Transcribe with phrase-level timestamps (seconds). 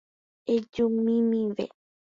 [0.53, 1.65] Ejumimive.